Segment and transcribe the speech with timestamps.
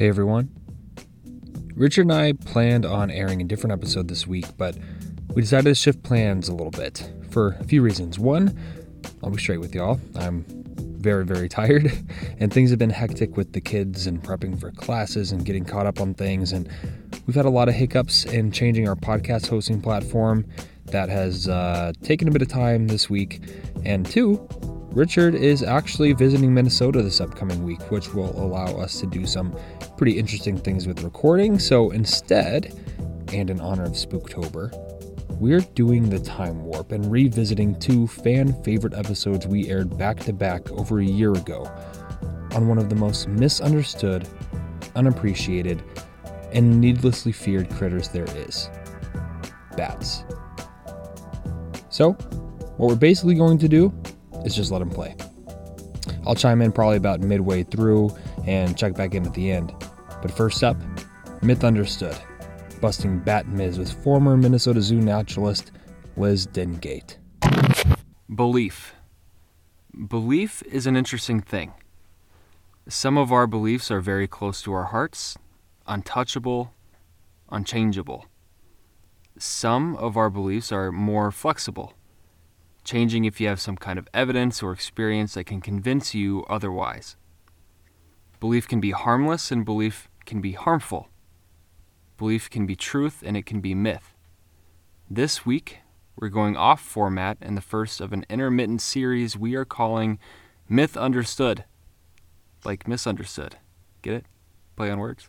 [0.00, 0.48] Hey everyone.
[1.74, 4.78] Richard and I planned on airing a different episode this week, but
[5.34, 8.18] we decided to shift plans a little bit for a few reasons.
[8.18, 8.58] One,
[9.22, 10.00] I'll be straight with y'all.
[10.16, 10.46] I'm
[11.02, 11.92] very, very tired,
[12.38, 15.84] and things have been hectic with the kids and prepping for classes and getting caught
[15.84, 16.52] up on things.
[16.52, 16.70] And
[17.26, 20.46] we've had a lot of hiccups in changing our podcast hosting platform
[20.86, 23.42] that has uh, taken a bit of time this week.
[23.84, 24.48] And two,
[24.92, 29.56] Richard is actually visiting Minnesota this upcoming week, which will allow us to do some
[29.96, 31.60] pretty interesting things with recording.
[31.60, 32.74] So instead,
[33.32, 34.74] and in honor of Spooktober,
[35.38, 40.32] we're doing the time warp and revisiting two fan favorite episodes we aired back to
[40.32, 41.70] back over a year ago
[42.52, 44.28] on one of the most misunderstood,
[44.96, 45.84] unappreciated,
[46.52, 48.68] and needlessly feared critters there is
[49.76, 50.24] bats.
[51.90, 52.14] So,
[52.76, 53.94] what we're basically going to do
[54.44, 55.14] is just let him play.
[56.26, 59.74] I'll chime in probably about midway through and check back in at the end.
[60.22, 60.76] But first up,
[61.42, 62.16] Myth Understood,
[62.80, 65.72] busting bat myths with former Minnesota Zoo naturalist
[66.16, 67.16] Liz Dengate.
[68.34, 68.94] Belief.
[70.08, 71.72] Belief is an interesting thing.
[72.88, 75.36] Some of our beliefs are very close to our hearts,
[75.86, 76.72] untouchable,
[77.50, 78.26] unchangeable.
[79.38, 81.94] Some of our beliefs are more flexible,
[82.90, 87.14] changing if you have some kind of evidence or experience that can convince you otherwise.
[88.40, 91.08] Belief can be harmless and belief can be harmful.
[92.18, 94.16] Belief can be truth and it can be myth.
[95.08, 95.78] This week,
[96.16, 100.18] we're going off format in the first of an intermittent series we are calling
[100.68, 101.64] Myth Understood.
[102.64, 103.56] Like misunderstood.
[104.02, 104.26] Get it?
[104.74, 105.28] Play on words?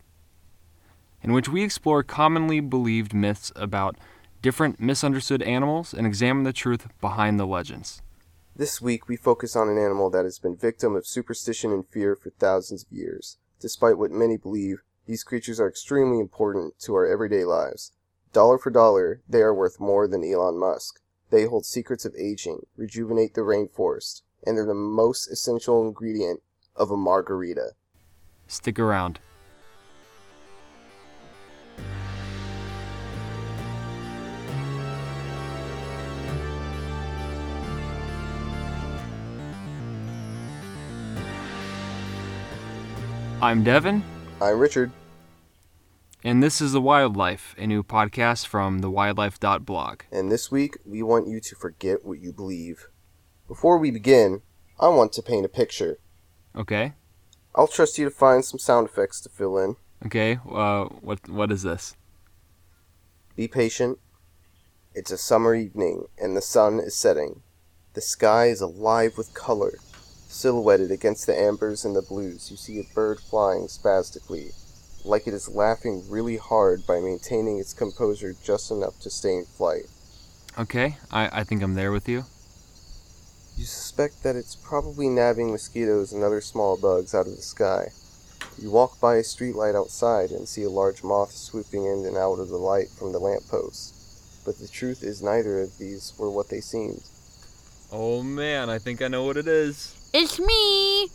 [1.22, 3.98] In which we explore commonly believed myths about
[4.42, 8.02] different misunderstood animals and examine the truth behind the legends.
[8.56, 12.16] This week, we focus on an animal that has been victim of superstition and fear
[12.16, 13.38] for thousands of years.
[13.60, 17.92] Despite what many believe, these creatures are extremely important to our everyday lives.
[18.34, 21.00] Dollar for dollar, they are worth more than Elon Musk.
[21.30, 26.42] They hold secrets of aging, rejuvenate the rainforest, and they're the most essential ingredient
[26.76, 27.72] of a margarita.
[28.48, 29.20] Stick around.
[43.42, 44.04] I'm Devin,
[44.42, 44.92] I'm Richard.
[46.24, 50.02] and this is The Wildlife, a new podcast from the thewildlife.blog.
[50.12, 52.88] and this week we want you to forget what you believe.
[53.48, 54.42] Before we begin,
[54.80, 55.98] I want to paint a picture.
[56.56, 56.94] Okay?
[57.56, 59.76] I'll trust you to find some sound effects to fill in.
[60.06, 61.96] Okay, uh, what, what is this?
[63.36, 63.98] Be patient.
[64.94, 67.42] It's a summer evening and the sun is setting.
[67.94, 69.74] The sky is alive with color.
[70.32, 74.52] Silhouetted against the ambers and the blues, you see a bird flying spastically,
[75.04, 79.46] like it is laughing really hard by maintaining its composure just enough to stay in
[79.46, 79.88] flight.
[80.58, 82.24] Okay, I, I think I'm there with you.
[83.58, 87.90] You suspect that it's probably nabbing mosquitoes and other small bugs out of the sky.
[88.58, 92.40] You walk by a streetlight outside and see a large moth swooping in and out
[92.40, 94.46] of the light from the lamppost.
[94.46, 97.04] But the truth is neither of these were what they seemed.
[97.92, 99.98] Oh man, I think I know what it is.
[100.14, 101.08] It's me!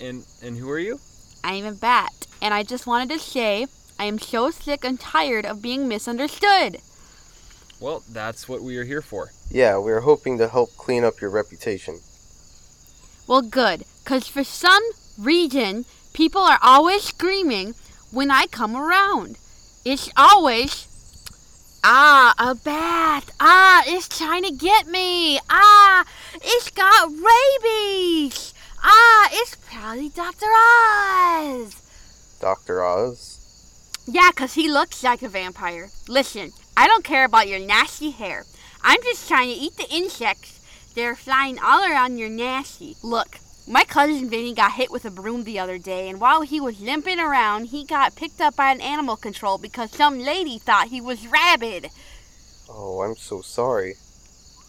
[0.00, 0.98] And and who are you?
[1.44, 3.66] I'm a bat, and I just wanted to say
[3.98, 6.78] I am so sick and tired of being misunderstood.
[7.78, 9.30] Well, that's what we are here for.
[9.48, 12.00] Yeah, we are hoping to help clean up your reputation.
[13.28, 14.82] Well, good, because for some
[15.16, 17.74] reason, people are always screaming
[18.10, 19.38] when I come around.
[19.84, 20.88] It's always,
[21.84, 23.30] ah, a bat.
[23.40, 25.38] Ah, it's trying to get me.
[25.50, 26.04] Ah,
[26.42, 28.54] it's got rabies.
[28.82, 30.46] Ah, it's probably Dr.
[30.46, 31.76] Oz.
[32.40, 32.82] Dr.
[32.82, 33.38] Oz?
[34.06, 35.90] Yeah, 'cause he looks like a vampire.
[36.08, 38.46] Listen, I don't care about your nasty hair.
[38.82, 40.58] I'm just trying to eat the insects
[40.94, 42.96] They're flying all around your nasty.
[43.02, 46.60] Look, my cousin Vinny got hit with a broom the other day, and while he
[46.60, 50.88] was limping around, he got picked up by an animal control because some lady thought
[50.88, 51.90] he was rabid.
[52.68, 53.94] Oh, I'm so sorry.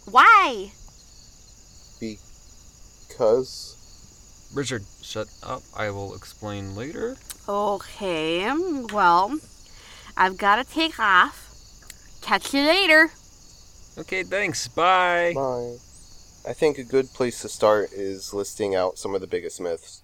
[0.06, 0.72] Why?
[2.00, 3.80] Because.
[4.54, 5.64] Richard, shut up.
[5.76, 7.18] I will explain later.
[7.48, 8.52] Okay,
[8.94, 9.40] well,
[10.16, 11.50] I've got to take off.
[12.22, 13.12] Catch you later.
[13.98, 14.68] Okay, thanks.
[14.68, 15.34] Bye.
[15.36, 15.78] Bye.
[16.46, 20.04] I think a good place to start is listing out some of the biggest myths.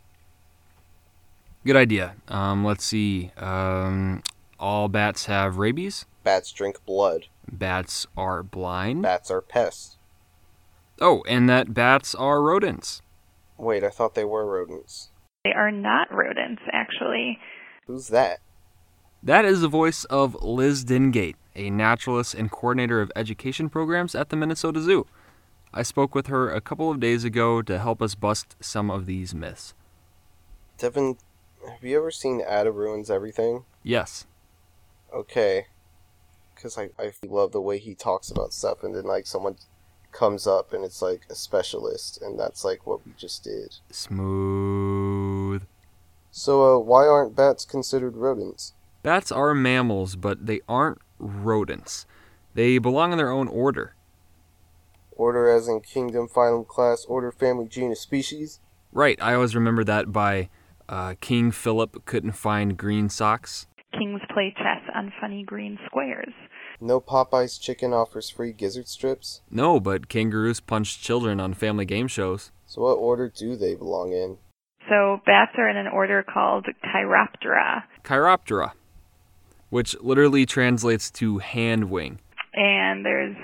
[1.65, 2.15] Good idea.
[2.29, 3.31] Um, let's see.
[3.35, 4.23] Um,
[4.57, 6.05] all bats have rabies.
[6.23, 7.27] Bats drink blood.
[7.51, 9.01] Bats are blind.
[9.01, 9.97] Bats are pests.
[11.01, 13.01] Oh, and that bats are rodents.
[13.57, 15.09] Wait, I thought they were rodents.
[15.43, 17.39] They are not rodents, actually.
[17.87, 18.39] Who's that?
[19.21, 24.29] That is the voice of Liz Dengate, a naturalist and coordinator of education programs at
[24.29, 25.05] the Minnesota Zoo.
[25.73, 29.05] I spoke with her a couple of days ago to help us bust some of
[29.05, 29.73] these myths.
[30.77, 31.17] Devin,
[31.69, 33.65] have you ever seen Adam Ruins Everything?
[33.83, 34.25] Yes,
[35.13, 35.65] Okay.
[36.53, 39.55] Because I, I love the way he talks about stuff, and then, like, someone
[40.11, 43.75] comes up and it's like a specialist, and that's like what we just did.
[43.91, 45.63] smooth.
[46.31, 48.73] So, uh, why aren't bats considered rodents?
[49.03, 52.05] Bats are mammals, but they aren't rodents.
[52.53, 53.95] They belong in their own order.
[55.19, 58.61] Order as in kingdom, phylum, class, order, family, genus, species?
[58.93, 60.47] Right, I always remember that by
[60.87, 63.67] uh, King Philip couldn't find green socks.
[63.91, 66.31] Kings play chess on funny green squares.
[66.79, 69.41] No Popeye's chicken offers free gizzard strips?
[69.51, 72.53] No, but kangaroos punch children on family game shows.
[72.65, 74.37] So, what order do they belong in?
[74.87, 78.71] So bats are in an order called Chiroptera, Chiroptera,
[79.69, 82.19] which literally translates to hand wing,
[82.53, 83.35] and there's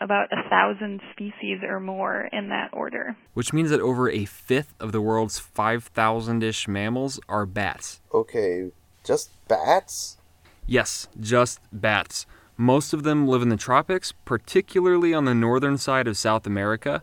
[0.00, 3.16] about a thousand species or more in that order.
[3.34, 8.00] which means that over a fifth of the world's 5,000 ish mammals are bats.
[8.12, 8.70] Okay,
[9.04, 10.18] just bats?
[10.66, 12.26] Yes, just bats.
[12.56, 17.02] Most of them live in the tropics, particularly on the northern side of South America,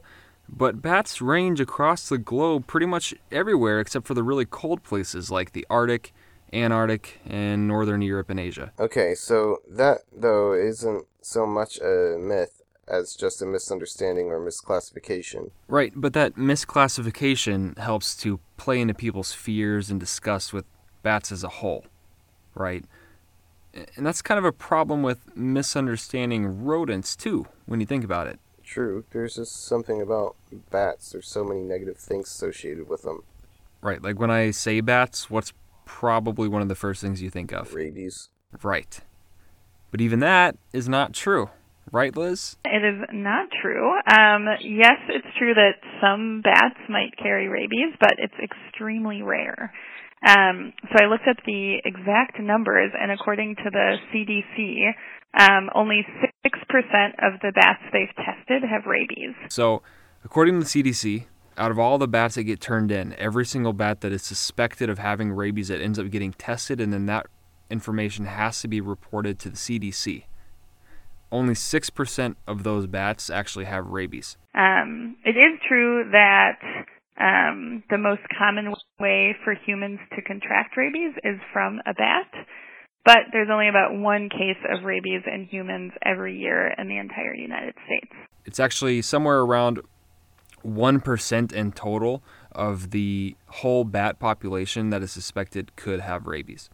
[0.50, 5.30] but bats range across the globe pretty much everywhere except for the really cold places
[5.32, 6.14] like the Arctic,
[6.54, 8.72] Antarctic, and northern Europe and Asia.
[8.80, 12.61] Okay, so that, though, isn't so much a myth
[12.92, 15.50] as just a misunderstanding or misclassification.
[15.70, 20.66] Right, but that misclassification helps to play into people's fears and disgust with
[21.02, 21.86] bats as a whole,
[22.54, 22.84] right?
[23.96, 28.40] And that's kind of a problem with misunderstanding rodents, too, when you think about it.
[28.62, 30.36] True, there's just something about
[30.70, 31.12] bats.
[31.12, 33.24] There's so many negative things associated with them.
[33.82, 35.54] Right, like when I say bats, what's
[35.86, 37.74] probably one of the first things you think of?
[37.74, 38.30] Rabies.
[38.62, 39.00] Right.
[39.92, 41.50] But even that is not true.
[41.92, 42.56] Right, Liz?
[42.64, 43.92] It is not true.
[43.92, 49.74] Um, yes, it's true that some bats might carry rabies, but it's extremely rare.
[50.26, 54.94] Um, so I looked at the exact numbers, and according to the CDC,
[55.38, 56.06] um, only
[56.46, 59.36] 6% of the bats they've tested have rabies.
[59.50, 59.82] So,
[60.24, 61.26] according to the CDC,
[61.58, 64.90] out of all the bats that get turned in, every single bat that is suspected
[64.90, 67.28] of having rabies that ends up getting tested, and then that
[67.70, 70.26] information has to be reported to the CDC.
[71.32, 74.38] Only 6% of those bats actually have rabies.
[74.54, 76.60] Um, it is true that
[77.20, 82.28] um, the most common way for humans to contract rabies is from a bat,
[83.06, 87.34] but there's only about one case of rabies in humans every year in the entire
[87.34, 88.12] United States.
[88.46, 89.82] It's actually somewhere around
[90.66, 96.70] 1% in total of the whole bat population that is suspected could have rabies.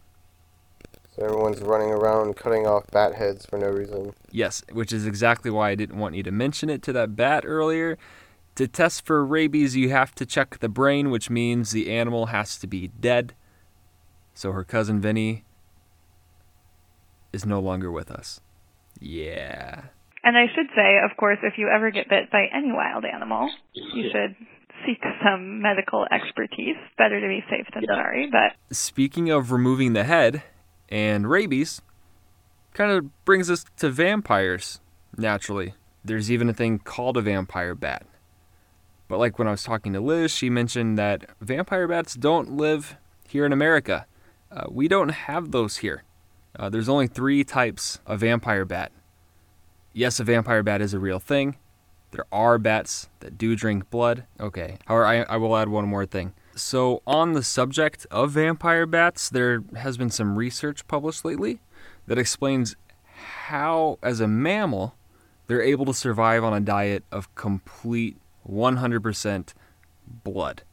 [1.17, 4.13] So everyone's running around cutting off bat heads for no reason.
[4.31, 7.43] Yes, which is exactly why I didn't want you to mention it to that bat
[7.45, 7.97] earlier.
[8.55, 12.57] To test for rabies, you have to check the brain, which means the animal has
[12.59, 13.33] to be dead.
[14.33, 15.43] So her cousin Vinny
[17.33, 18.41] is no longer with us.
[18.99, 19.85] Yeah.
[20.23, 23.49] And I should say, of course, if you ever get bit by any wild animal,
[23.73, 24.35] you should
[24.85, 26.75] seek some medical expertise.
[26.97, 30.43] Better to be safe than sorry, but Speaking of removing the head
[30.89, 31.81] and rabies,
[32.73, 34.79] kind of brings us to vampires,
[35.17, 35.73] naturally.
[36.03, 38.05] There's even a thing called a vampire bat.
[39.07, 42.97] But like when I was talking to Liz, she mentioned that vampire bats don't live
[43.27, 44.05] here in America.
[44.51, 46.03] Uh, we don't have those here.
[46.57, 48.91] Uh, there's only three types of vampire bat.
[49.93, 51.57] Yes, a vampire bat is a real thing.
[52.11, 54.25] There are bats that do drink blood.
[54.39, 54.77] Okay.
[54.85, 56.33] However, I, I will add one more thing.
[56.57, 61.61] So, on the subject of vampire bats, there has been some research published lately
[62.07, 62.75] that explains
[63.45, 64.95] how, as a mammal,
[65.45, 68.17] they're able to survive on a diet of complete
[68.49, 69.53] 100%
[70.23, 70.63] blood.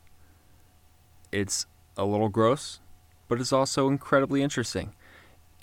[1.31, 1.67] It's
[1.99, 2.81] a little gross,
[3.29, 4.95] but it's also incredibly interesting.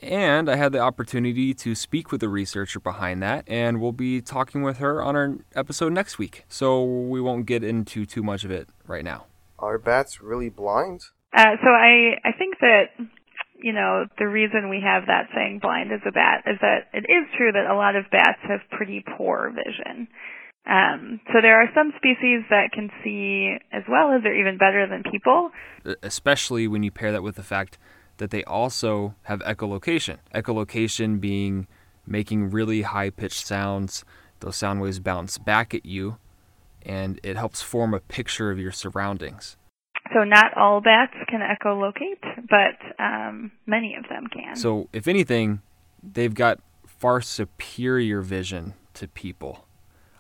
[0.04, 4.22] And I had the opportunity to speak with the researcher behind that, and we'll be
[4.22, 6.46] talking with her on our episode next week.
[6.48, 9.26] So we won't get into too much of it right now.
[9.62, 11.02] Are bats really blind?
[11.34, 12.86] Uh, so I I think that
[13.62, 17.06] you know the reason we have that saying blind as a bat is that it
[17.06, 20.08] is true that a lot of bats have pretty poor vision.
[20.66, 24.88] Um, so there are some species that can see as well as or even better
[24.88, 25.50] than people.
[26.04, 27.80] Especially when you pair that with the fact
[28.18, 30.18] that they also have echolocation.
[30.36, 31.68] Echolocation being
[32.06, 34.04] making really high pitched sounds,
[34.40, 36.18] those sound waves bounce back at you,
[36.86, 39.58] and it helps form a picture of your surroundings.
[40.14, 42.20] So not all bats can echolocate,
[42.50, 44.56] but um, many of them can.
[44.56, 45.62] So, if anything,
[46.04, 49.66] they've got far superior vision to people.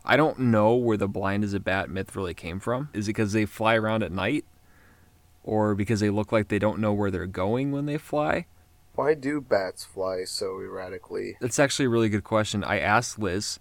[0.03, 2.89] I don't know where the blind as a bat myth really came from.
[2.93, 4.45] Is it because they fly around at night?
[5.43, 8.45] Or because they look like they don't know where they're going when they fly?
[8.95, 11.37] Why do bats fly so erratically?
[11.39, 12.63] That's actually a really good question.
[12.63, 13.59] I asked Liz,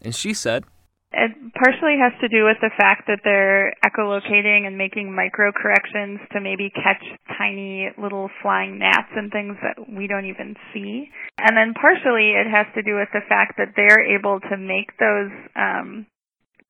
[0.00, 0.64] and she said
[1.12, 6.20] it partially has to do with the fact that they're echolocating and making micro corrections
[6.32, 7.02] to maybe catch
[7.38, 11.08] tiny little flying gnats and things that we don't even see.
[11.38, 14.98] And then partially it has to do with the fact that they're able to make
[14.98, 16.06] those um,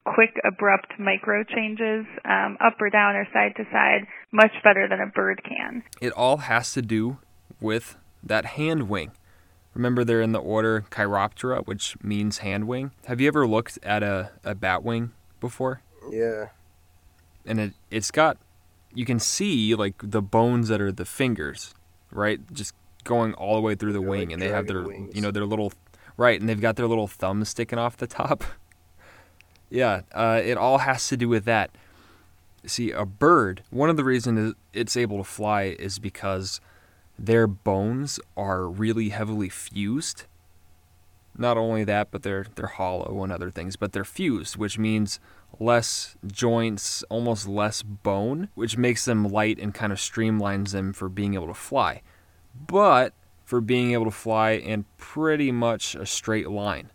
[0.05, 5.01] quick, abrupt micro changes um, up or down or side to side much better than
[5.01, 5.83] a bird can.
[6.01, 7.19] It all has to do
[7.61, 9.13] with that hand wing.
[9.77, 12.93] Remember, they're in the order Chiroptera, which means hand wing.
[13.09, 15.83] Have you ever looked at a, a bat wing before?
[16.11, 16.47] Yeah.
[17.45, 18.39] And it, it's got,
[18.95, 21.75] you can see like the bones that are the fingers,
[22.11, 22.41] right?
[22.55, 24.29] Just going all the way through the They're wing.
[24.29, 25.15] like and they have their, wings.
[25.15, 25.75] you know, their little,
[26.17, 26.41] right.
[26.41, 28.45] And they've got their little thumbs sticking off the top.
[29.69, 30.01] yeah.
[30.11, 31.71] Uh, it all has to do with that.
[32.65, 36.63] See, a bird, one of the reasons it's able to fly is because
[37.19, 40.25] their bones are really heavily fused.
[41.37, 45.21] Not only that, but they're they're hollow and other things, but they're fused, which means
[45.59, 51.09] less joints, almost less bone, which makes them light and kind of streamlines them for
[51.09, 52.03] being able to fly.
[52.67, 53.13] But
[53.45, 56.91] for being able to fly in pretty much a straight line.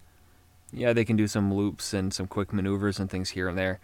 [0.74, 3.80] Yeah, they can do some loops and some quick maneuvers and things here and there,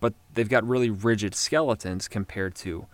[0.00, 2.86] but they've got really rigid skeletons compared to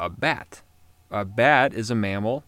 [0.00, 0.62] a bat
[1.10, 2.44] a bat is a mammal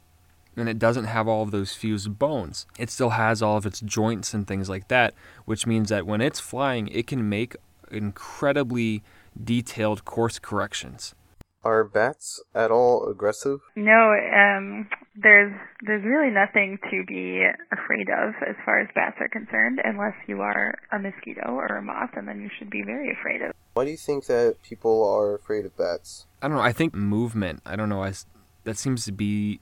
[0.57, 2.67] and it doesn't have all of those fused bones.
[2.79, 5.15] It still has all of its joints and things like that,
[5.45, 7.57] which means that when it's flying, it can make
[7.91, 9.03] incredibly
[9.43, 11.15] detailed course corrections.
[11.63, 13.61] Are bats at all aggressive?
[13.77, 15.53] No, um, there's
[15.83, 20.41] there's really nothing to be afraid of as far as bats are concerned, unless you
[20.41, 23.53] are a mosquito or a moth, and then you should be very afraid of.
[23.75, 26.25] Why do you think that people are afraid of bats?
[26.41, 26.63] I don't know.
[26.63, 27.61] I think movement.
[27.67, 28.03] I don't know.
[28.03, 28.25] I s
[28.65, 29.61] that seems to be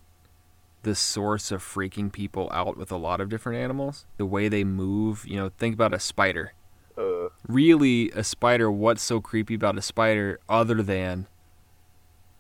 [0.83, 4.07] the source of freaking people out with a lot of different animals.
[4.17, 5.25] The way they move.
[5.27, 6.53] You know, think about a spider.
[6.97, 8.71] Uh, Really, a spider.
[8.71, 11.27] What's so creepy about a spider other than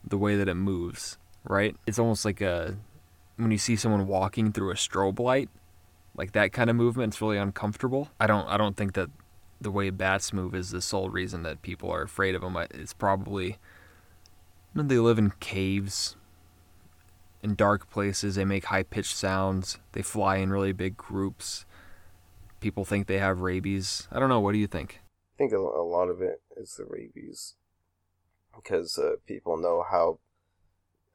[0.04, 1.18] the way that it moves?
[1.44, 1.76] Right?
[1.86, 2.76] It's almost like a
[3.36, 5.48] when you see someone walking through a strobe light,
[6.16, 7.14] like that kind of movement.
[7.14, 8.10] It's really uncomfortable.
[8.18, 8.46] I don't.
[8.48, 9.10] I don't think that
[9.60, 12.56] the way bats move is the sole reason that people are afraid of them.
[12.70, 13.58] It's probably
[14.74, 16.16] you know, they live in caves,
[17.48, 18.34] in dark places.
[18.34, 19.78] They make high pitched sounds.
[19.92, 21.64] They fly in really big groups.
[22.60, 24.06] People think they have rabies.
[24.12, 24.40] I don't know.
[24.40, 25.00] What do you think?
[25.34, 27.54] I think a, lot of it is the rabies,
[28.54, 30.18] because uh, people know how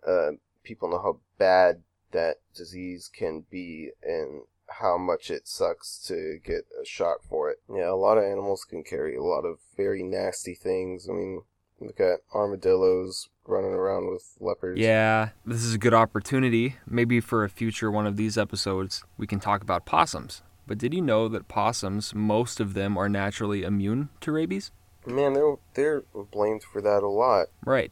[0.07, 0.31] uh,
[0.63, 4.43] people know how bad that disease can be and
[4.79, 7.57] how much it sucks to get a shot for it.
[7.69, 11.09] Yeah, a lot of animals can carry a lot of very nasty things.
[11.09, 11.43] I mean,
[11.85, 14.79] look at armadillos running around with leopards.
[14.79, 16.75] Yeah, this is a good opportunity.
[16.87, 20.41] Maybe for a future one of these episodes, we can talk about possums.
[20.65, 24.71] But did you know that possums, most of them are naturally immune to rabies?
[25.05, 27.47] Man, they're they're blamed for that a lot.
[27.65, 27.91] Right.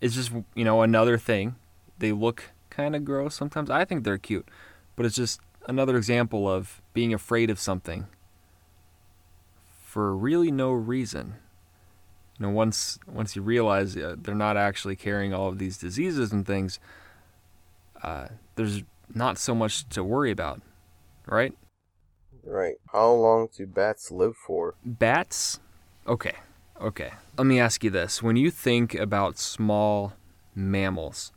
[0.00, 1.56] It's just, you know, another thing.
[1.98, 3.70] They look kind of gross sometimes.
[3.70, 4.46] I think they're cute.
[4.94, 8.06] But it's just another example of being afraid of something
[9.96, 11.36] for really no reason.
[12.38, 16.32] You know, once once you realize uh, they're not actually carrying all of these diseases
[16.32, 16.78] and things,
[18.02, 18.82] uh, there's
[19.14, 20.60] not so much to worry about,
[21.26, 21.54] right?
[22.44, 22.76] Right.
[22.92, 24.74] How long do bats live for?
[24.84, 25.60] Bats?
[26.06, 26.34] Okay.
[26.80, 27.12] Okay.
[27.38, 28.22] Let me ask you this.
[28.22, 30.12] When you think about small
[30.54, 31.32] mammals,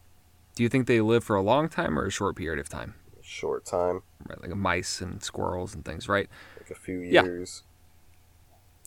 [0.56, 2.96] do you think they live for a long time or a short period of time?
[3.22, 6.28] Short time, Right, like mice and squirrels and things, right?
[6.60, 7.24] like a few Yeah.
[7.24, 7.64] years.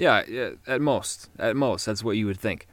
[0.03, 1.31] Yeah, yeah, at most.
[1.39, 2.67] At most, that's what you would think.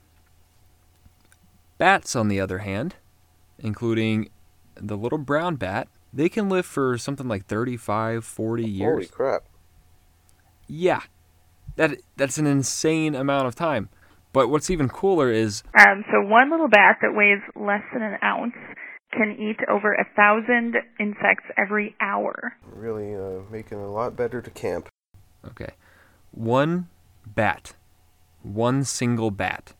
[1.77, 2.95] Bats, on the other hand,
[3.59, 4.29] including
[4.73, 8.91] the little brown bat, they can live for something like 35, 40 years.
[8.91, 9.43] Holy crap!
[10.67, 11.01] Yeah.
[11.75, 13.89] That that's an insane amount of time.
[14.33, 18.17] But what's even cooler is Um, so one little bat that weighs less than an
[18.23, 18.55] ounce
[19.13, 22.53] can eat over a thousand insects every hour.
[22.65, 24.89] Really uh, making it a lot better to camp.
[25.45, 25.73] okay.
[26.31, 26.87] One
[27.25, 27.73] bat,
[28.41, 29.73] one single bat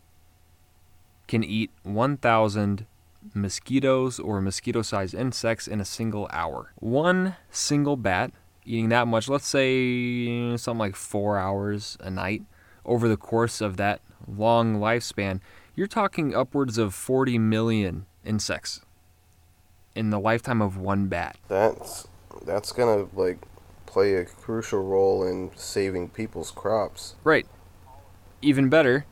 [1.27, 2.86] can eat 1000
[3.34, 6.74] mosquitoes or mosquito-sized insects in a single hour.
[6.77, 8.31] One single bat
[8.65, 12.43] eating that much, let's say something like 4 hours a night
[12.86, 15.39] over the course of that long lifespan
[15.75, 18.81] You're talking upwards of 40 million insects
[19.96, 21.38] in the lifetime of one bat.
[21.48, 22.08] That's
[22.46, 23.38] that's gonna like
[23.89, 27.15] play a crucial role in saving people's crops.
[27.24, 27.48] Right.
[28.41, 29.05] Even better,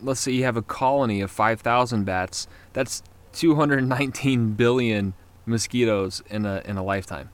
[0.00, 2.46] let's say you have a colony of 5,000 bats.
[2.72, 3.02] That's
[3.32, 5.14] 219 billion
[5.44, 7.30] mosquitoes in a in a lifetime.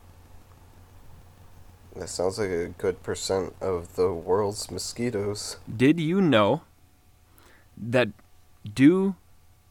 [1.95, 5.59] That sounds like a good percent of the world's mosquitoes.
[5.75, 6.62] Did you know
[7.76, 8.09] that
[8.64, 9.16] due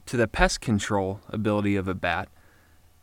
[0.05, 2.29] to the pest control ability of a bat,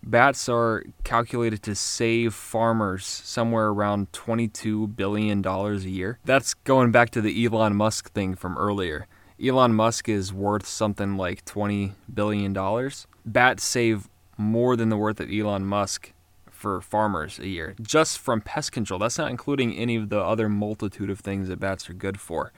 [0.04, 6.18] bats are calculated to save farmers somewhere around $22 billion a year?
[6.24, 9.06] That's going back to the Elon Musk thing from earlier.
[9.42, 12.90] Elon Musk is worth something like $20 billion.
[13.26, 16.12] Bats save more than the worth of Elon Musk
[16.50, 18.98] for farmers a year just from pest control.
[18.98, 22.52] That's not including any of the other multitude of things that bats are good for.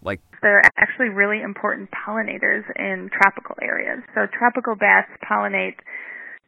[0.00, 4.00] Like they're actually really important pollinators in tropical areas.
[4.14, 5.74] So tropical bats pollinate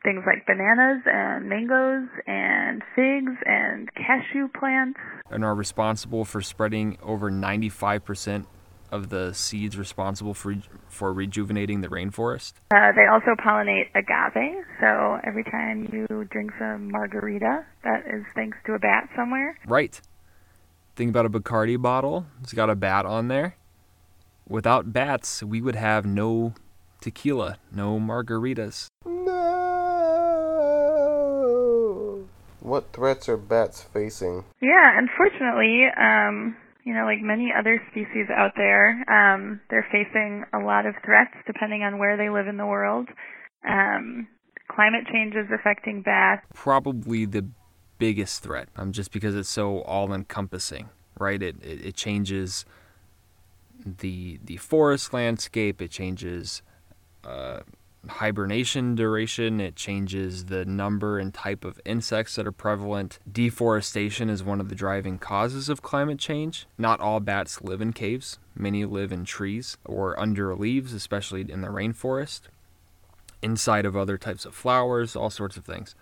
[0.02, 4.98] things like bananas and mangoes and figs and cashew plants
[5.30, 8.46] and are responsible for spreading over 95%
[8.90, 10.56] of the seeds responsible for
[10.88, 12.54] for rejuvenating the rainforest?
[12.72, 14.64] Uh, they also pollinate agave.
[14.80, 19.56] So every time you drink some margarita, that is thanks to a bat somewhere.
[19.66, 20.00] Right.
[20.96, 22.26] Think about a Bacardi bottle.
[22.42, 23.56] It's got a bat on there.
[24.48, 26.54] Without bats, we would have no
[27.00, 28.88] tequila, no margaritas.
[29.06, 29.30] No.
[32.60, 34.44] What threats are bats facing?
[34.60, 40.58] Yeah, unfortunately, um, you know, like many other species out there, um, they're facing a
[40.58, 43.08] lot of threats depending on where they live in the world.
[43.66, 44.28] Um,
[44.68, 46.46] climate change is affecting bats.
[46.54, 47.46] Probably the
[47.98, 50.88] biggest threat, um, just because it's so all encompassing,
[51.18, 51.42] right?
[51.42, 52.64] It, it, it changes
[53.84, 55.80] the the forest landscape.
[55.80, 56.62] It changes
[57.24, 57.60] uh,
[58.20, 63.18] hibernation duration, it changes the number and type of insects that are prevalent.
[63.32, 66.66] Deforestation is one of the driving causes of climate change.
[66.76, 71.62] Not all bats live in caves, many live in trees or under leaves, especially in
[71.62, 72.42] the rainforest,
[73.40, 75.94] inside of other types of flowers, all sorts of things.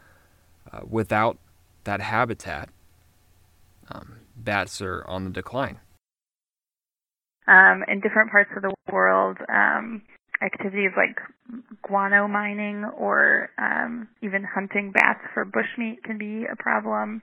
[0.73, 1.39] Uh, without
[1.85, 2.69] that habitat,
[3.93, 5.79] um, bats are on the decline.
[7.47, 10.03] Um, in different parts of the world, um,
[10.43, 11.19] activities like
[11.83, 17.23] guano mining or um, even hunting bats for bushmeat can be a problem.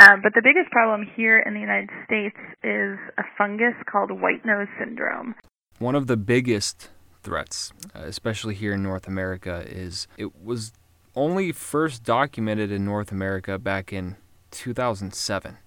[0.00, 4.44] Um, but the biggest problem here in the United States is a fungus called white
[4.44, 5.34] nose syndrome.
[5.78, 6.90] One of the biggest
[7.22, 10.72] threats, uh, especially here in North America, is it was
[11.16, 14.16] only first documented in North America back in
[14.52, 15.58] 2007.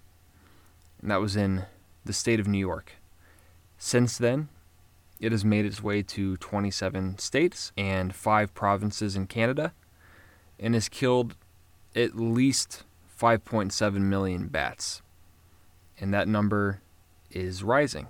[1.02, 1.66] And that was in
[2.06, 2.94] the state of New York.
[3.78, 4.48] Since then,
[5.24, 9.72] it has made its way to 27 states and five provinces in Canada
[10.60, 11.38] and has killed
[11.96, 12.84] at least
[13.18, 15.02] 5.7 million bats.
[15.98, 16.82] And that number
[17.32, 18.08] is rising.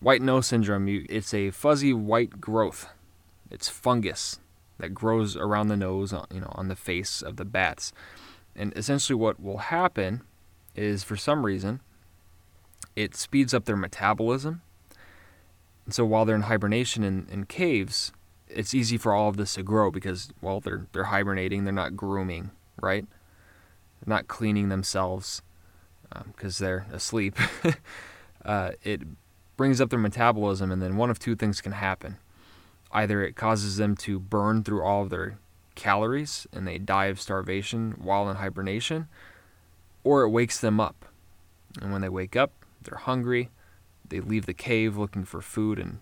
[0.00, 2.88] White nose syndrome, it's a fuzzy white growth.
[3.50, 4.40] It's fungus
[4.78, 7.92] that grows around the nose, uh, you know, on the face of the bats.
[8.54, 10.22] And essentially what will happen
[10.74, 11.82] is for some reason
[12.94, 14.62] it speeds up their metabolism
[15.86, 18.12] and so while they're in hibernation in, in caves,
[18.48, 21.96] it's easy for all of this to grow because, well, they're, they're hibernating, they're not
[21.96, 23.06] grooming, right?
[24.00, 25.42] They're not cleaning themselves
[26.32, 27.38] because um, they're asleep.
[28.44, 29.02] uh, it
[29.56, 32.18] brings up their metabolism, and then one of two things can happen.
[32.92, 35.38] Either it causes them to burn through all of their
[35.74, 39.06] calories and they die of starvation while in hibernation,
[40.02, 41.04] or it wakes them up.
[41.80, 43.50] And when they wake up, they're hungry,
[44.10, 46.00] they leave the cave looking for food and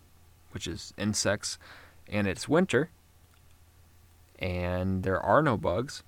[0.53, 1.59] which is insects
[2.09, 2.91] and it's winter
[4.39, 6.03] and there are no bugs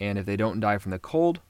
[0.00, 1.40] and if they don't die from the cold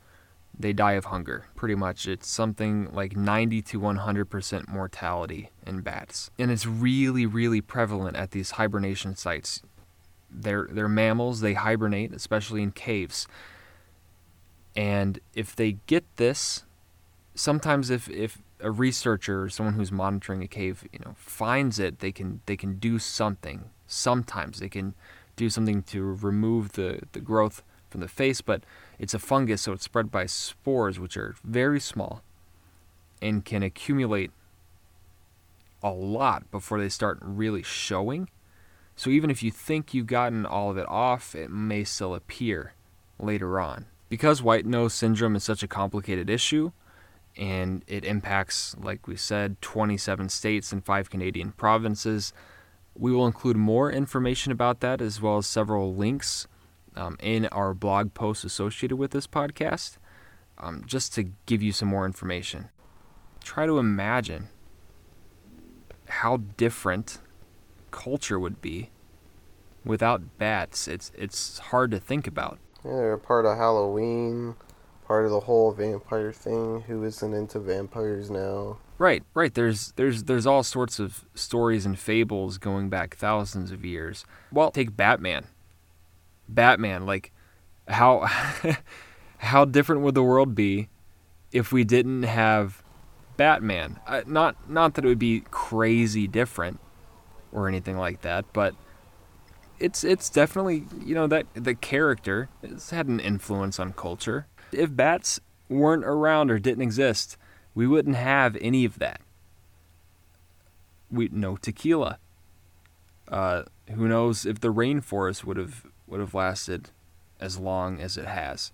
[0.59, 1.47] they die of hunger.
[1.55, 6.31] Pretty much it's something like 90 to 100% mortality in bats.
[6.38, 9.62] And it's really really prevalent at these hibernation sites.
[10.31, 13.29] They're they're mammals they hibernate especially in caves.
[14.75, 16.64] And if they get this
[17.35, 22.12] sometimes if if a researcher someone who's monitoring a cave, you know, finds it, they
[22.12, 23.71] can they can do something.
[23.87, 24.94] Sometimes they can
[25.37, 28.64] do something to remove the, the growth from the face, but
[28.99, 32.23] it's a fungus, so it's spread by spores, which are very small
[33.23, 34.31] and can accumulate
[35.83, 38.29] a lot before they start really showing.
[38.97, 42.75] So even if you think you've gotten all of it off, it may still appear
[43.18, 43.87] later on.
[44.09, 46.73] Because white nose syndrome is such a complicated issue,
[47.38, 52.33] and it impacts, like we said, 27 states and five Canadian provinces.
[52.94, 56.48] We will include more information about that as well as several links
[56.96, 59.98] um, in our blog post associated with this podcast,
[60.59, 62.70] um, just to give you some more information.
[63.44, 64.48] Try to imagine
[66.09, 67.18] how different
[67.92, 68.90] culture would be
[69.85, 70.88] without bats.
[70.88, 72.59] It's it's hard to think about.
[72.85, 74.57] Yeah, they're a part of Halloween,
[75.09, 76.83] part of the whole vampire thing.
[76.83, 78.77] Who isn't into vampires now?
[78.99, 79.53] Right, right.
[79.53, 84.25] There's there's there's all sorts of stories and fables going back thousands of years.
[84.53, 85.47] Well, take Batman.
[86.49, 87.33] Batman, like
[87.88, 88.27] how
[89.38, 90.88] how different would the world be
[91.51, 92.83] if we didn't have
[93.38, 93.99] Batman?
[94.07, 96.81] Uh, not not that it would be crazy different
[97.51, 98.75] or anything like that, but
[99.79, 104.47] it's it's definitely you know that the character has had an influence on culture.
[104.72, 107.37] If bats weren't around or didn't exist,
[107.74, 109.20] we wouldn't have any of that.
[111.11, 112.18] We no tequila.
[113.28, 116.90] Uh, who knows if the rainforest would have would have lasted
[117.40, 118.72] as long as it has.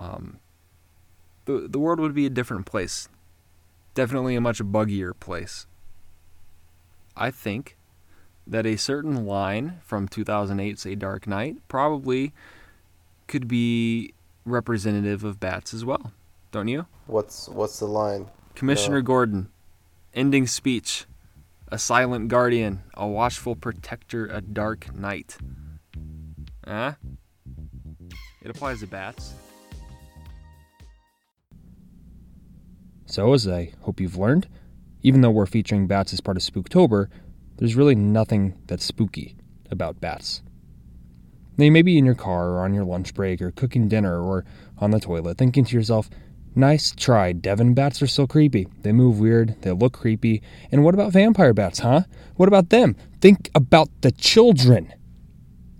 [0.00, 0.38] Um,
[1.44, 3.08] the the world would be a different place.
[3.94, 5.66] Definitely a much buggier place.
[7.16, 7.76] I think
[8.46, 12.32] that a certain line from 2008's A Dark Knight probably
[13.26, 14.14] could be
[14.50, 16.12] representative of bats as well.
[16.50, 16.86] Don't you?
[17.06, 18.26] What's what's the line?
[18.54, 19.02] Commissioner No.
[19.02, 19.50] Gordon,
[20.14, 21.06] ending speech,
[21.68, 25.36] a silent guardian, a watchful protector, a dark knight.
[26.66, 26.94] Huh?
[28.42, 29.34] It applies to bats.
[33.06, 34.48] So, as I hope you've learned,
[35.02, 37.08] even though we're featuring bats as part of Spooktober,
[37.56, 39.36] there's really nothing that's spooky
[39.70, 40.42] about bats.
[41.58, 44.44] You may be in your car or on your lunch break or cooking dinner or
[44.78, 46.08] on the toilet thinking to yourself,
[46.54, 47.74] nice try, Devin.
[47.74, 48.68] Bats are so creepy.
[48.82, 50.40] They move weird, they look creepy.
[50.70, 52.02] And what about vampire bats, huh?
[52.36, 52.94] What about them?
[53.20, 54.94] Think about the children.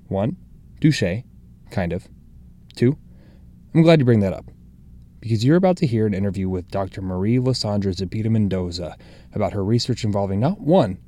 [0.09, 0.37] One,
[0.81, 1.23] douche,
[1.71, 2.09] kind of.
[2.75, 2.99] Two,
[3.73, 4.47] I'm glad you bring that up
[5.21, 7.03] because you're about to hear an interview with Dr.
[7.03, 8.97] Marie Lisandra Zepeda Mendoza
[9.33, 10.99] about her research involving not one,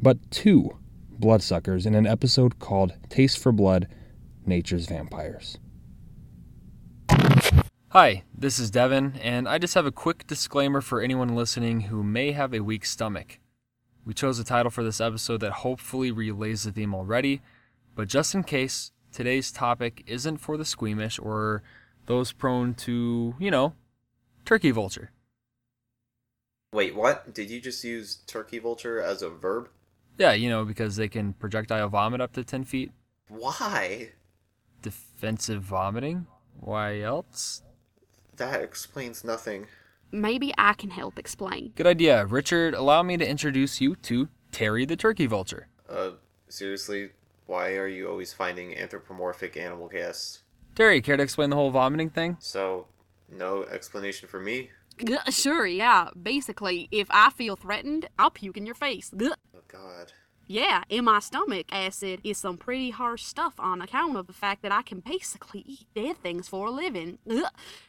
[0.00, 0.76] but two
[1.10, 3.88] bloodsuckers in an episode called Taste for Blood
[4.48, 5.58] Nature's Vampires.
[7.90, 12.02] Hi, this is Devin, and I just have a quick disclaimer for anyone listening who
[12.02, 13.38] may have a weak stomach.
[14.04, 17.42] We chose a title for this episode that hopefully relays the theme already,
[17.94, 21.62] but just in case, today's topic isn't for the squeamish or
[22.06, 23.74] those prone to, you know,
[24.46, 25.10] turkey vulture.
[26.72, 27.34] Wait, what?
[27.34, 29.68] Did you just use turkey vulture as a verb?
[30.16, 32.92] Yeah, you know, because they can projectile vomit up to 10 feet.
[33.28, 34.10] Why?
[34.82, 36.26] Defensive vomiting?
[36.60, 37.62] Why else?
[38.36, 39.66] That explains nothing.
[40.10, 41.72] Maybe I can help explain.
[41.76, 42.24] Good idea.
[42.26, 45.68] Richard, allow me to introduce you to Terry the turkey vulture.
[45.88, 46.12] Uh,
[46.48, 47.10] seriously,
[47.46, 50.42] why are you always finding anthropomorphic animal guests?
[50.74, 52.36] Terry, care to explain the whole vomiting thing?
[52.40, 52.86] So,
[53.30, 54.70] no explanation for me?
[55.04, 56.08] G- Sure, yeah.
[56.20, 59.10] Basically, if I feel threatened, I'll puke in your face.
[59.16, 60.12] G- Oh god.
[60.50, 64.62] Yeah, in my stomach, acid is some pretty harsh stuff on account of the fact
[64.62, 67.18] that I can basically eat dead things for a living.
[67.30, 67.44] Ugh.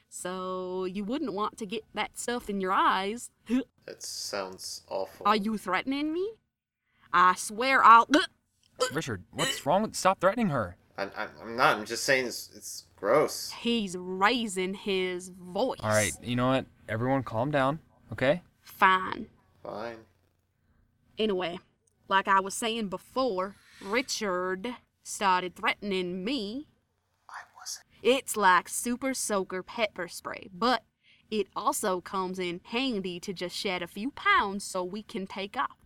[0.09, 3.31] So you wouldn't want to get that stuff in your eyes.
[3.85, 5.25] That sounds awful.
[5.25, 6.33] Are you threatening me?
[7.13, 8.07] I swear I'll.
[8.13, 8.89] Ugh.
[8.93, 10.75] Richard, what's wrong with stop threatening her?
[10.97, 11.77] I, I, I'm not.
[11.77, 13.53] I'm just saying it's, it's gross.
[13.61, 15.79] He's raising his voice.
[15.81, 16.65] All right, you know what?
[16.89, 17.79] Everyone calm down,
[18.11, 18.41] okay?
[18.61, 19.27] Fine.
[19.63, 19.97] Fine.
[21.17, 21.59] Anyway,
[22.09, 26.67] like I was saying before, Richard started threatening me.
[27.29, 27.85] I wasn't.
[28.01, 30.83] It's like super soaker pepper spray, but
[31.29, 35.55] it also comes in handy to just shed a few pounds so we can take
[35.55, 35.77] off.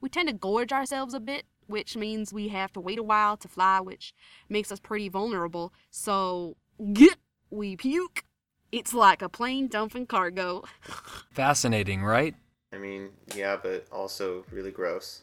[0.00, 3.36] We tend to gorge ourselves a bit, which means we have to wait a while
[3.38, 4.14] to fly, which
[4.48, 5.72] makes us pretty vulnerable.
[5.90, 6.56] So,
[6.92, 7.16] get
[7.50, 8.24] we puke.
[8.72, 10.64] It's like a plane dumping cargo.
[11.32, 12.34] Fascinating, right?
[12.72, 15.22] I mean, yeah, but also really gross.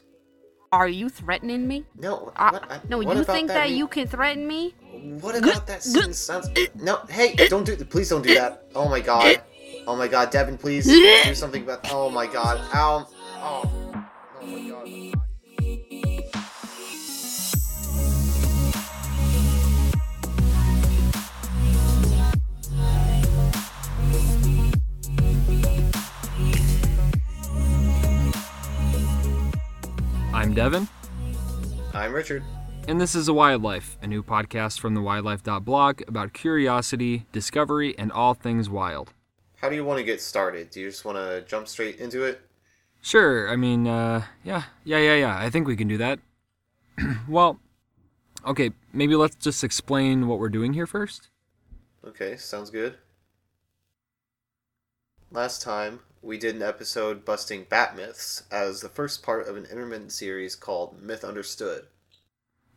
[0.71, 1.85] Are you threatening me?
[1.97, 2.33] No, what,
[2.69, 4.75] I, no, you think that, mean- you can threaten me?
[5.21, 6.49] What about that sentence sounds?
[6.75, 7.75] No, hey, don't do.
[7.77, 8.65] Please don't do that.
[8.75, 9.41] Oh my god.
[9.85, 11.87] Oh my god, Devin, please do something about.
[11.91, 12.59] Oh my god.
[12.73, 13.07] Ow.
[13.37, 14.03] Oh.
[14.41, 15.16] Oh my god.
[30.57, 30.87] Devin,
[31.93, 32.41] I'm Richard.
[32.87, 38.11] and this is A Wildlife, a new podcast from the wildlife.blog about curiosity, discovery, and
[38.11, 39.13] all things wild.
[39.57, 40.71] How do you want to get started?
[40.71, 42.41] Do you just want to jump straight into it?
[43.03, 46.17] Sure, I mean, uh, yeah, yeah, yeah, yeah, I think we can do that.
[47.27, 47.59] well,
[48.43, 51.29] okay, maybe let's just explain what we're doing here first.
[52.03, 52.95] Okay, sounds good.
[55.29, 59.65] Last time, we did an episode busting bat myths as the first part of an
[59.71, 61.85] intermittent series called Myth Understood.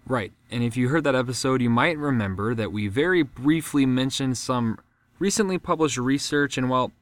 [0.06, 4.38] Right, and if you heard that episode, you might remember that we very briefly mentioned
[4.38, 4.78] some
[5.18, 6.92] recently published research, and well,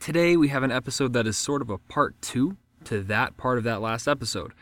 [0.00, 3.58] today we have an episode that is sort of a part two to that part
[3.58, 4.52] of that last episode.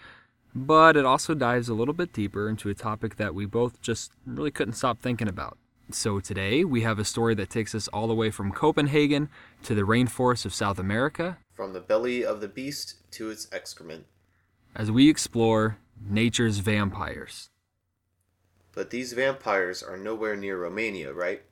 [0.53, 4.13] But it also dives a little bit deeper into a topic that we both just
[4.27, 5.59] really couldn't stop thinking about.
[5.91, 9.29] So today we have a story that takes us all the way from Copenhagen
[9.65, 14.07] to the rainforests of South America From the belly of the beast to its excrement.
[14.75, 17.51] as we explore nature's vampires.
[18.73, 21.43] But these vampires are nowhere near Romania, right?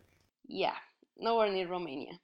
[0.49, 0.75] Yeah,
[1.19, 2.19] nowhere near Romania.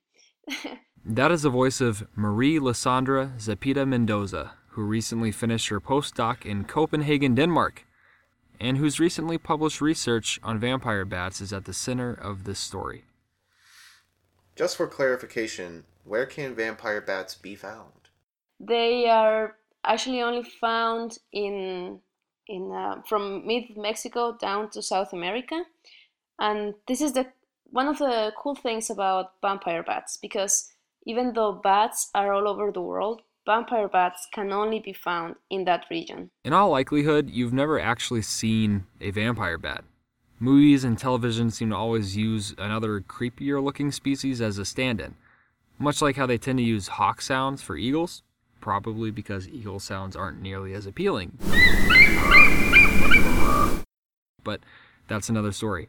[1.05, 6.65] That is the voice of Marie Lisandra Zepeda Mendoza, who recently finished her postdoc in
[6.65, 7.87] Copenhagen, Denmark,
[8.61, 13.05] and whose recently published research on vampire bats is at the center of this story.
[14.57, 17.93] Just for clarification, where can vampire bats be found?
[18.59, 22.01] They are actually only found in
[22.49, 25.63] in uh, from mid Mexico down to South America,
[26.39, 27.27] and this is the
[27.71, 30.73] one of the cool things about vampire bats because
[31.07, 35.65] even though bats are all over the world, vampire bats can only be found in
[35.65, 36.31] that region.
[36.45, 39.85] In all likelihood, you've never actually seen a vampire bat.
[40.39, 45.15] Movies and television seem to always use another creepier looking species as a stand in,
[45.79, 48.23] much like how they tend to use hawk sounds for eagles,
[48.61, 51.39] probably because eagle sounds aren't nearly as appealing.
[54.45, 54.61] But
[55.09, 55.89] that's another story.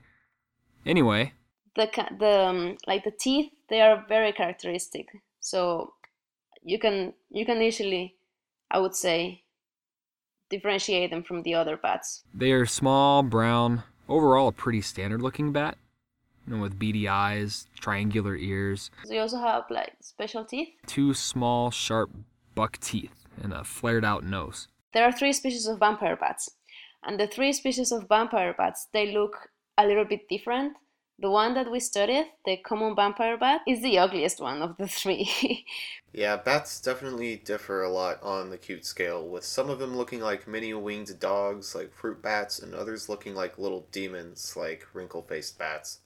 [0.85, 1.33] Anyway,
[1.75, 5.07] The the um, like the teeth they are very characteristic,
[5.41, 5.93] so
[6.63, 8.15] you can you can easily,
[8.71, 9.43] I would say,
[10.49, 12.23] differentiate them from the other bats.
[12.33, 15.77] they are small, brown, overall a pretty standard looking bat,
[16.47, 20.69] you know, with beady eyes, triangular ears, They also have like special teeth.
[20.87, 22.09] two small, sharp
[22.55, 24.67] buck teeth, and a flared out nose.
[24.93, 26.49] There are three species of vampire bats,
[27.03, 30.73] and the three species of vampire bats they look a little bit different.
[31.21, 34.87] The one that we studied, the common vampire bat, is the ugliest one of the
[34.87, 35.65] three.
[36.11, 40.21] Yeah, bats definitely differ a lot on the cute scale, with some of them looking
[40.21, 45.21] like mini winged dogs like fruit bats, and others looking like little demons like wrinkle
[45.21, 45.99] faced bats.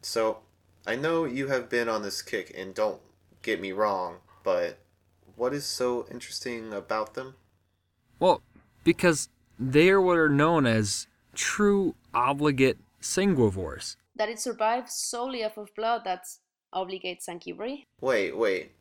[0.00, 0.38] So,
[0.84, 3.00] I know you have been on this kick, and don't
[3.42, 4.78] get me wrong, but
[5.36, 7.36] what is so interesting about them?
[8.18, 8.42] Well,
[8.82, 9.28] because
[9.60, 13.96] they are what are known as true obligate sanguivores.
[14.16, 16.40] that it survives solely off of blood that's
[16.72, 17.84] obligate sanguivore.
[18.00, 18.72] Wait, wait.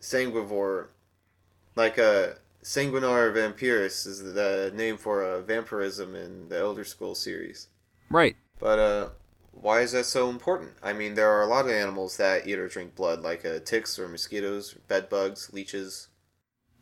[0.00, 0.88] Sanguivore.
[1.76, 7.68] Like a Sanguinare Vampiris is the name for a vampirism in the Elder Scrolls series.
[8.10, 8.36] Right.
[8.58, 9.08] But uh
[9.52, 10.72] why is that so important?
[10.82, 13.58] I mean, there are a lot of animals that eat or drink blood, like uh,
[13.64, 16.08] ticks or mosquitoes, bed bugs, leeches.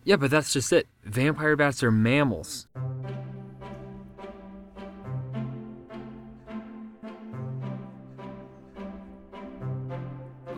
[0.05, 0.87] Yeah, but that's just it.
[1.03, 2.69] Vampire bats are mammals.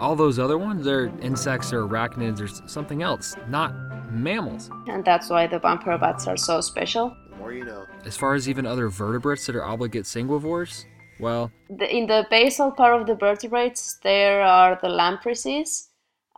[0.00, 3.74] All those other ones are insects or arachnids or something else, not
[4.10, 4.70] mammals.
[4.88, 7.14] And that's why the vampire bats are so special.
[7.28, 7.84] The more you know.
[8.06, 10.86] As far as even other vertebrates that are obligate sanguivores,
[11.20, 15.88] well, The, in the basal part of the vertebrates, there are the lampreys,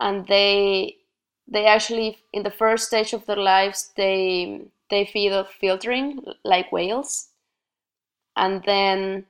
[0.01, 0.97] and they
[1.47, 6.73] they actually in the first stage of their lives they they feed off filtering like
[6.73, 7.29] whales,
[8.37, 9.27] and then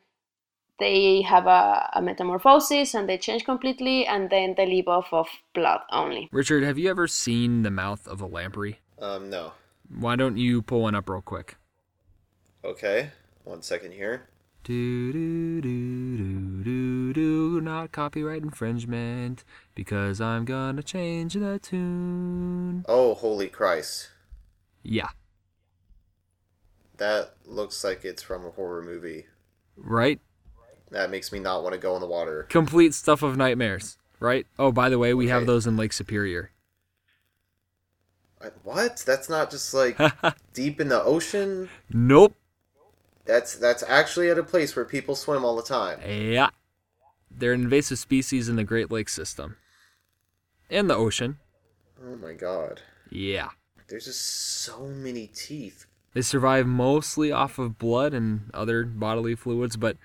[0.82, 5.28] they have a, a metamorphosis and they change completely, and then they live off of
[5.54, 6.28] blood only.
[6.32, 8.80] Richard, have you ever seen the mouth of a lamprey?
[8.98, 9.52] Um, no.
[9.88, 11.56] Why don't you pull one up real quick?
[12.64, 13.10] Okay.
[13.44, 14.28] One second here.
[14.64, 19.42] Do do do do do do not copyright infringement
[19.74, 22.84] because I'm gonna change the tune.
[22.86, 24.10] Oh, holy Christ.
[24.84, 25.08] Yeah,
[26.98, 29.26] That looks like it's from a horror movie.
[29.76, 30.20] right?
[30.92, 32.44] That makes me not want to go in the water.
[32.48, 34.46] Complete stuff of nightmares, right?
[34.58, 36.50] Oh, by the way, we have those in Lake Superior.
[38.40, 39.02] I- What?
[39.06, 39.98] That's not just like
[40.54, 41.68] deep in the ocean?
[41.90, 42.34] Nope.
[43.24, 46.00] That's that's actually at a place where people swim all the time.
[46.06, 46.50] Yeah.
[47.30, 49.56] They're an invasive species in the Great Lakes system.
[50.68, 51.38] In the ocean.
[52.04, 52.82] Oh my god.
[53.10, 53.50] Yeah.
[53.88, 55.86] There's just so many teeth.
[56.14, 59.96] They survive mostly off of blood and other bodily fluids, but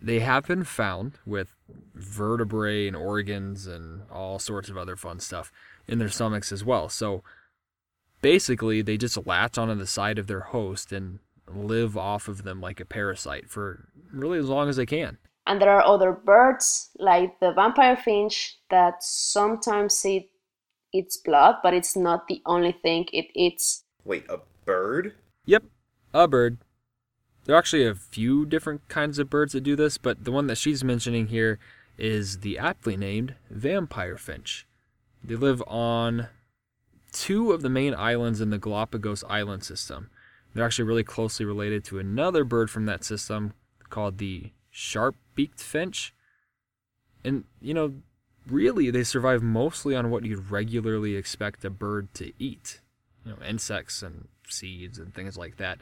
[0.00, 1.54] They have been found with
[1.94, 5.50] vertebrae and organs and all sorts of other fun stuff
[5.88, 6.88] in their stomachs as well.
[6.88, 7.22] So
[8.20, 12.60] basically, they just latch onto the side of their host and live off of them
[12.60, 15.18] like a parasite for really as long as they can.
[15.46, 20.30] And there are other birds, like the vampire finch, that sometimes eat
[20.92, 23.84] its blood, but it's not the only thing it eats.
[24.04, 25.14] Wait, a bird?
[25.44, 25.64] Yep,
[26.12, 26.58] a bird.
[27.46, 30.48] There are actually a few different kinds of birds that do this, but the one
[30.48, 31.60] that she's mentioning here
[31.96, 34.66] is the aptly named vampire finch.
[35.22, 36.26] They live on
[37.12, 40.10] two of the main islands in the Galapagos island system.
[40.52, 43.54] They're actually really closely related to another bird from that system
[43.90, 46.12] called the sharp beaked finch.
[47.24, 47.94] And, you know,
[48.48, 52.80] really, they survive mostly on what you'd regularly expect a bird to eat
[53.24, 55.78] you know, insects and seeds and things like that.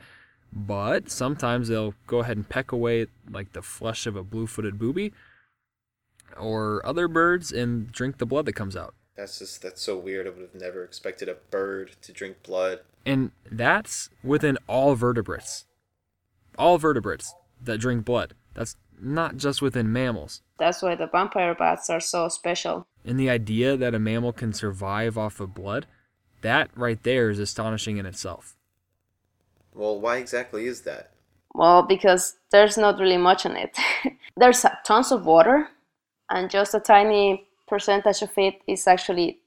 [0.52, 4.78] But sometimes they'll go ahead and peck away like the flesh of a blue footed
[4.78, 5.12] booby
[6.38, 8.94] or other birds and drink the blood that comes out.
[9.16, 10.26] That's just that's so weird.
[10.26, 12.80] I would have never expected a bird to drink blood.
[13.06, 15.66] And that's within all vertebrates.
[16.58, 18.34] All vertebrates that drink blood.
[18.54, 20.42] That's not just within mammals.
[20.58, 22.86] That's why the vampire bats are so special.
[23.04, 25.86] And the idea that a mammal can survive off of blood,
[26.42, 28.56] that right there is astonishing in itself.
[29.74, 31.10] Well, why exactly is that?
[31.54, 33.76] Well, because there's not really much in it.
[34.36, 35.68] there's tons of water,
[36.30, 39.38] and just a tiny percentage of it is actually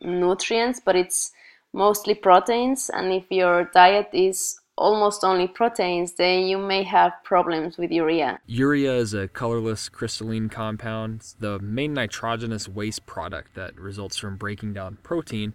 [0.00, 1.32] nutrients, but it's
[1.72, 2.90] mostly proteins.
[2.90, 8.38] And if your diet is almost only proteins, then you may have problems with urea.
[8.46, 14.36] Urea is a colorless crystalline compound, it's the main nitrogenous waste product that results from
[14.36, 15.54] breaking down protein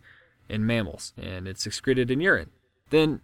[0.50, 2.50] in mammals, and it's excreted in urine.
[2.90, 3.22] Then,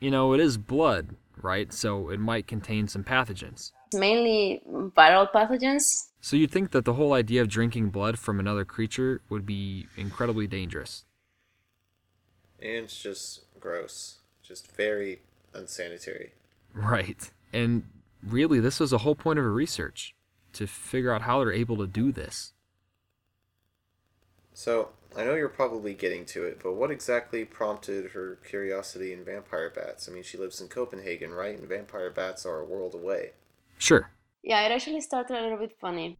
[0.00, 1.72] you know, it is blood, right?
[1.72, 3.72] So it might contain some pathogens.
[3.94, 6.08] Mainly viral pathogens.
[6.20, 9.86] So you'd think that the whole idea of drinking blood from another creature would be
[9.96, 11.04] incredibly dangerous.
[12.60, 14.18] And it's just gross.
[14.42, 15.20] Just very
[15.54, 16.32] unsanitary.
[16.74, 17.30] Right.
[17.52, 17.84] And
[18.22, 20.14] really, this was the whole point of her research
[20.54, 22.52] to figure out how they're able to do this.
[24.52, 29.24] So, I know you're probably getting to it, but what exactly prompted her curiosity in
[29.24, 30.10] vampire bats?
[30.10, 31.58] I mean, she lives in Copenhagen, right?
[31.58, 33.30] And vampire bats are a world away.
[33.78, 34.10] Sure.
[34.42, 36.18] Yeah, it actually started a little bit funny.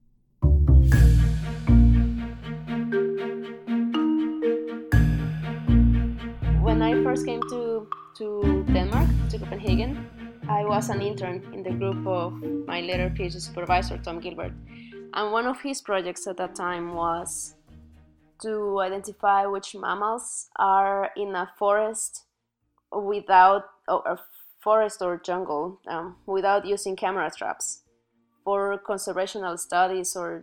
[6.62, 10.08] When I first came to, to Denmark, to Copenhagen,
[10.48, 12.32] I was an intern in the group of
[12.66, 14.52] my later PhD supervisor, Tom Gilbert.
[15.12, 17.56] And one of his projects at that time was
[18.42, 22.24] to identify which mammals are in a forest
[22.92, 24.18] without, a
[24.60, 27.82] forest or jungle, um, without using camera traps
[28.44, 30.42] for conservational studies or,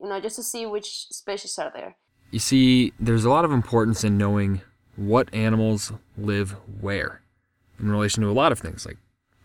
[0.00, 1.96] you know, just to see which species are there.
[2.30, 4.60] You see, there's a lot of importance in knowing
[4.96, 7.20] what animals live where
[7.78, 8.98] in relation to a lot of things like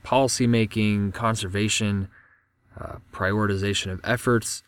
[0.04, 2.08] policy making, conservation,
[2.80, 4.64] uh, prioritization of efforts,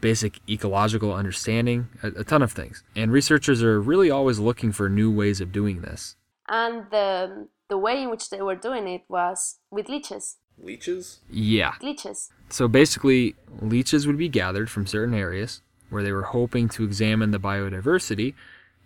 [0.00, 2.82] basic ecological understanding, a, a ton of things.
[2.96, 6.16] And researchers are really always looking for new ways of doing this.
[6.48, 10.36] And the, the way in which they were doing it was with leeches.
[10.62, 11.20] Leeches?
[11.30, 11.74] Yeah.
[11.80, 12.30] Leeches.
[12.50, 17.30] So basically, leeches would be gathered from certain areas where they were hoping to examine
[17.30, 18.34] the biodiversity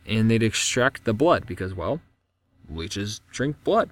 [0.07, 2.01] and they'd extract the blood because, well,
[2.69, 3.91] leeches drink blood,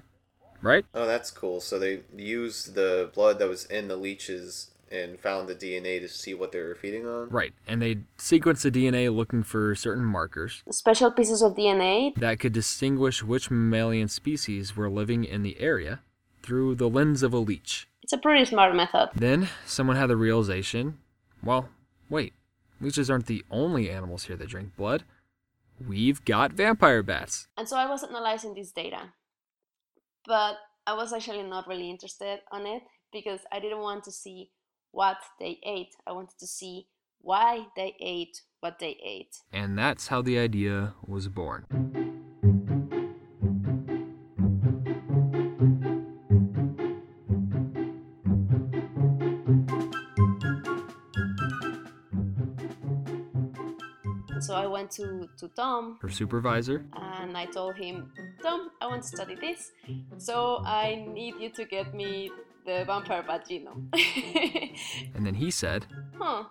[0.61, 0.85] right?
[0.95, 1.61] Oh, that's cool.
[1.61, 6.09] So they used the blood that was in the leeches and found the DNA to
[6.09, 7.29] see what they were feeding on?
[7.31, 7.53] Right.
[7.67, 12.15] And they sequenced the DNA looking for certain markers Special pieces of DNA.
[12.17, 16.01] that could distinguish which mammalian species were living in the area
[16.43, 17.89] through the lens of a leech.
[18.03, 19.11] It's a pretty smart method.
[19.15, 20.99] Then someone had the realization
[21.45, 21.69] well,
[22.09, 22.35] wait,
[22.81, 25.03] leeches aren't the only animals here that drink blood.
[25.85, 27.49] We've got vampire bats.
[27.57, 29.13] And so I was analyzing this data.
[30.27, 34.51] But I was actually not really interested on it because I didn't want to see
[34.93, 35.97] what they ate.
[36.07, 36.87] I wanted to see
[37.21, 39.39] why they ate what they ate.
[39.53, 41.67] And that's how the idea was born.
[54.41, 58.13] So I went to, to Tom Her supervisor, and I told him,
[58.43, 59.71] Tom, I want to study this,
[60.19, 62.31] so I need you to get me
[62.65, 63.89] the vampire bat genome.
[65.15, 65.87] and then he said,
[66.19, 66.45] huh,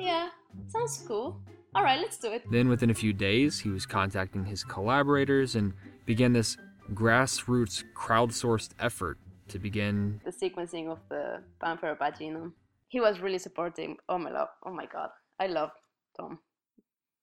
[0.00, 0.28] yeah,
[0.66, 1.40] sounds cool.
[1.74, 2.44] All right, let's do it.
[2.50, 5.72] Then, within a few days, he was contacting his collaborators and
[6.06, 6.56] began this
[6.92, 10.20] grassroots crowdsourced effort to begin.
[10.24, 12.52] The sequencing of the vampire bat genome.
[12.88, 13.96] he was really supporting.
[14.08, 15.70] Oh my love, oh my god, I love
[16.16, 16.38] Tom.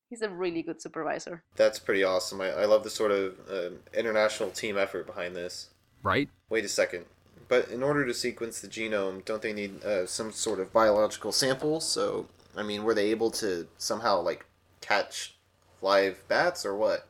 [0.10, 1.44] He's a really good supervisor.
[1.56, 2.42] That's pretty awesome.
[2.42, 5.70] I, I love the sort of uh, international team effort behind this.
[6.04, 6.30] Right?
[6.50, 7.06] Wait a second.
[7.52, 11.34] But in order to sequence the genome, don't they need uh, some sort of biological
[11.34, 11.82] sample?
[11.82, 14.46] So, I mean, were they able to somehow, like,
[14.80, 15.36] catch
[15.82, 17.10] live bats or what?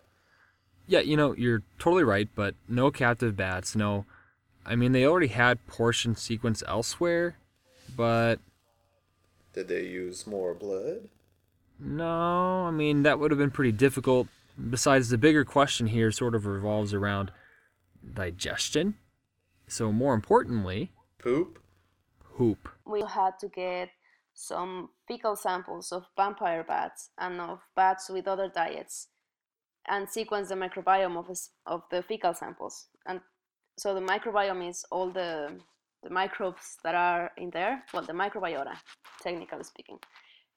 [0.87, 4.05] Yeah, you know, you're totally right, but no captive bats, no.
[4.65, 7.35] I mean, they already had portion sequence elsewhere,
[7.95, 8.39] but
[9.53, 11.07] Did they use more blood?
[11.79, 14.27] no, I mean, that would have been pretty difficult.
[14.71, 17.31] Besides, the bigger question here sort of revolves around
[18.15, 18.95] digestion.
[19.71, 21.57] So, more importantly, Poop?
[22.33, 22.67] hoop.
[22.85, 23.87] We had to get
[24.33, 29.07] some fecal samples of vampire bats and of bats with other diets
[29.87, 32.87] and sequence the microbiome of, us- of the fecal samples.
[33.05, 33.21] And
[33.77, 35.57] so the microbiome is all the,
[36.03, 37.85] the microbes that are in there.
[37.93, 38.75] Well, the microbiota,
[39.23, 39.99] technically speaking.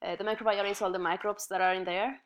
[0.05, 2.19] Uh, the microbiota is all the microbes that are in there.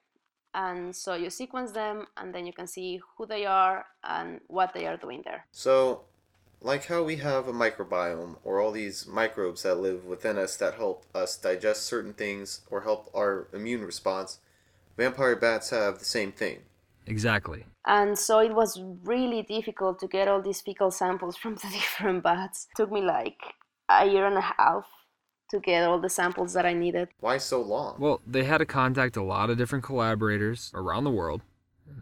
[0.55, 4.73] And so you sequence them, and then you can see who they are and what
[4.73, 5.45] they are doing there.
[5.51, 6.05] So,
[6.61, 10.75] like how we have a microbiome, or all these microbes that live within us that
[10.75, 14.39] help us digest certain things or help our immune response,
[14.97, 16.59] vampire bats have the same thing.
[17.05, 17.65] Exactly.
[17.85, 22.23] And so it was really difficult to get all these fecal samples from the different
[22.23, 22.67] bats.
[22.71, 23.39] It took me like
[23.89, 24.85] a year and a half
[25.49, 27.09] to get all the samples that I needed.
[27.19, 27.95] Why so long?
[27.97, 31.41] Well, they had to contact a lot of different collaborators around the world,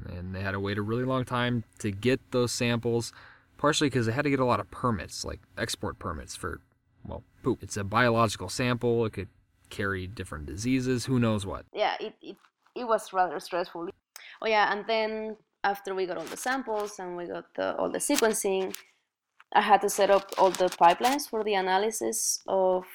[0.06, 3.14] and they had to wait a really long time to get those samples,
[3.58, 6.62] partially because they had to get a lot of permits, like export permits for,
[7.06, 7.64] well, poop.
[7.64, 9.30] It's a biological sample, it could
[9.70, 11.66] carry different diseases, who knows what.
[11.74, 12.38] Yeah, it, it,
[12.76, 13.90] it was rather stressful.
[14.42, 17.90] Oh, yeah, and then after we got all the samples and we got the, all
[17.90, 18.76] the sequencing,
[19.54, 22.86] I had to set up all the pipelines for the analysis of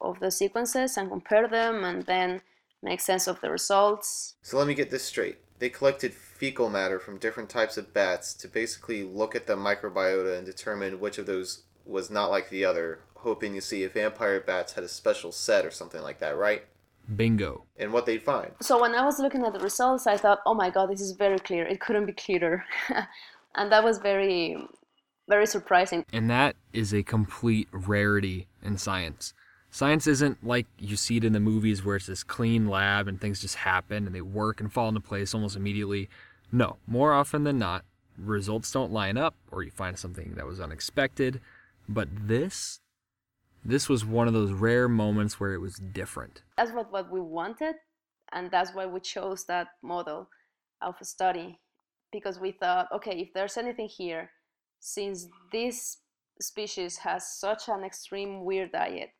[0.00, 2.40] of the sequences and compare them and then
[2.82, 4.36] make sense of the results.
[4.42, 5.38] So let me get this straight.
[5.58, 10.36] They collected fecal matter from different types of bats to basically look at the microbiota
[10.36, 14.40] and determine which of those was not like the other, hoping to see if vampire
[14.40, 16.64] bats had a special set or something like that, right?
[17.14, 17.64] Bingo.
[17.76, 18.52] And what they'd find.
[18.60, 21.12] So when I was looking at the results, I thought, "Oh my god, this is
[21.12, 21.64] very clear.
[21.66, 22.64] It couldn't be clearer."
[23.54, 24.56] and that was very
[25.28, 26.04] very surprising.
[26.12, 29.34] And that is a complete rarity in science.
[29.70, 33.20] Science isn't like you see it in the movies where it's this clean lab and
[33.20, 36.08] things just happen and they work and fall into place almost immediately.
[36.50, 37.84] No, more often than not,
[38.16, 41.40] results don't line up or you find something that was unexpected.
[41.88, 42.80] But this,
[43.64, 46.42] this was one of those rare moments where it was different.
[46.56, 47.76] That's what, what we wanted,
[48.32, 50.28] and that's why we chose that model
[50.80, 51.58] of a study
[52.12, 54.30] because we thought, okay, if there's anything here,
[54.80, 55.98] since this
[56.40, 59.10] species has such an extreme weird diet,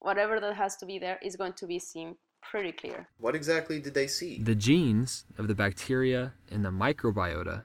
[0.00, 2.16] whatever that has to be there is going to be seen
[2.50, 3.08] pretty clear.
[3.18, 4.42] What exactly did they see?
[4.42, 7.62] The genes of the bacteria in the microbiota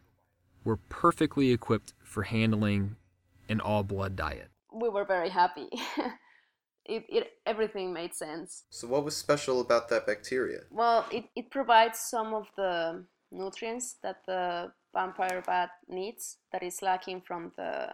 [0.64, 2.96] were perfectly equipped for handling
[3.50, 4.50] an all blood diet.
[4.72, 5.70] We were very happy.
[6.86, 8.64] it, it everything made sense.
[8.70, 10.62] So what was special about that bacteria?
[10.72, 16.82] Well, it, it provides some of the nutrients that the vampire bat needs that is
[16.82, 17.90] lacking from the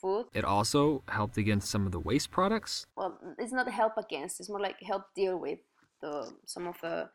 [0.00, 0.26] food.
[0.32, 2.86] It also helped against some of the waste products.
[2.96, 5.58] Well, it's not help against, it's more like help deal with
[6.04, 6.14] the
[6.46, 7.08] some of the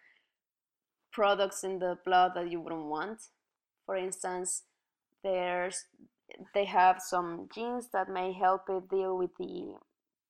[1.11, 3.19] products in the blood that you wouldn't want.
[3.85, 4.63] For instance,
[5.23, 5.77] there's
[6.53, 9.75] they have some genes that may help it deal with the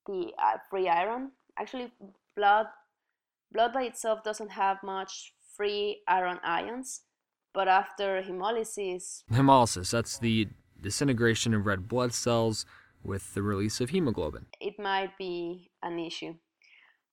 [0.07, 1.32] the uh, free iron.
[1.57, 1.91] Actually,
[2.36, 2.68] blood
[3.51, 7.01] blood by itself doesn't have much free iron ions,
[7.53, 10.47] but after hemolysis, Hemolysis, that's the
[10.82, 12.66] disintegration of red blood cells
[13.03, 14.45] with the release of hemoglobin.
[14.62, 16.34] it might be an issue.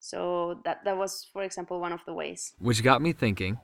[0.07, 2.54] So that that was, for example, one of the ways.
[2.61, 3.59] Which got me thinking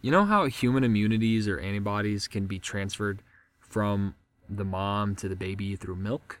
[0.00, 3.22] you know how human immunities or antibodies can be transferred
[3.60, 4.14] from
[4.48, 6.40] the mom to the baby through milk?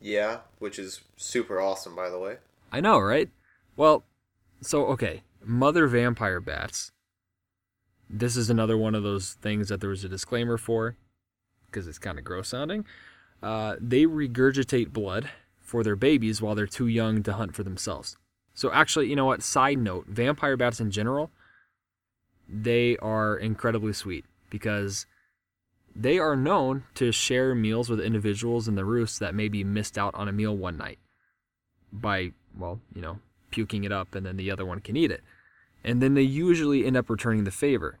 [0.00, 2.38] Yeah, which is super awesome, by the way.
[2.72, 3.30] I know, right?
[3.76, 4.04] Well,
[4.60, 6.90] so okay, mother vampire bats.
[8.10, 10.96] This is another one of those things that there was a disclaimer for,
[11.66, 12.86] because it's kind of gross sounding.
[13.40, 15.30] Uh, they regurgitate blood
[15.64, 18.16] for their babies while they're too young to hunt for themselves.
[18.54, 19.42] So actually, you know what?
[19.42, 21.30] Side note: vampire bats in general,
[22.48, 25.06] they are incredibly sweet because
[25.96, 30.14] they are known to share meals with individuals in the roost that maybe missed out
[30.14, 30.98] on a meal one night
[31.92, 33.18] by, well, you know,
[33.50, 35.22] puking it up and then the other one can eat it.
[35.84, 37.98] And then they usually end up returning the favor.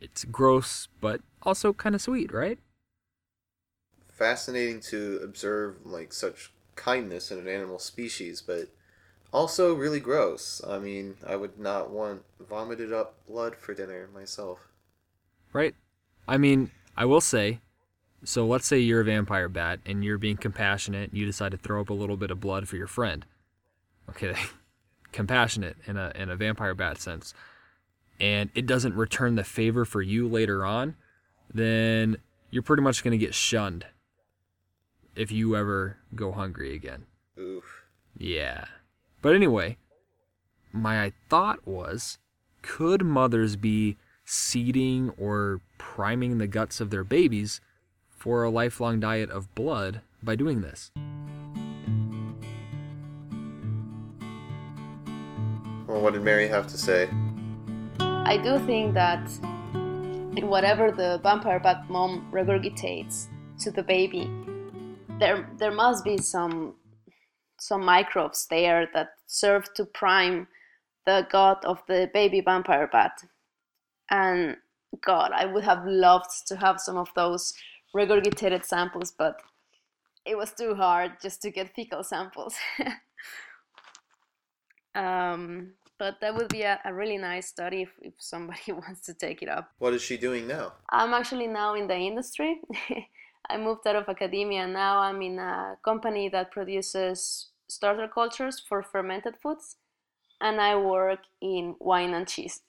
[0.00, 2.58] It's gross, but also kind of sweet, right?
[4.10, 8.68] Fascinating to observe like such kindness in an animal species, but
[9.32, 10.62] also really gross.
[10.66, 14.68] I mean, I would not want vomited up blood for dinner myself.
[15.52, 15.74] Right?
[16.28, 17.60] I mean, I will say,
[18.24, 21.58] so let's say you're a vampire bat and you're being compassionate, and you decide to
[21.58, 23.24] throw up a little bit of blood for your friend.
[24.08, 24.34] Okay,
[25.12, 27.34] compassionate in a in a vampire bat sense.
[28.18, 30.96] And it doesn't return the favor for you later on,
[31.52, 32.16] then
[32.50, 33.84] you're pretty much going to get shunned
[35.16, 37.06] if you ever go hungry again.
[37.38, 37.82] Oof.
[38.16, 38.66] Yeah.
[39.22, 39.78] But anyway,
[40.72, 42.18] my thought was
[42.62, 47.60] could mothers be seeding or priming the guts of their babies
[48.10, 50.90] for a lifelong diet of blood by doing this?
[55.86, 57.08] Well, what did Mary have to say?
[58.00, 59.30] I do think that
[60.42, 63.28] whatever the vampire bat mom regurgitates
[63.60, 64.28] to the baby,
[65.18, 66.74] there there must be some
[67.58, 70.46] some microbes there that serve to prime
[71.06, 73.22] the gut of the baby vampire bat.
[74.10, 74.56] And
[75.04, 77.54] God, I would have loved to have some of those
[77.94, 79.40] regurgitated samples, but
[80.24, 82.56] it was too hard just to get fecal samples.
[84.94, 89.14] um, but that would be a, a really nice study if, if somebody wants to
[89.14, 89.70] take it up.
[89.78, 90.74] What is she doing now?
[90.90, 92.60] I'm actually now in the industry.
[93.48, 98.82] I moved out of academia now I'm in a company that produces starter cultures for
[98.82, 99.76] fermented foods
[100.40, 102.62] and I work in wine and cheese.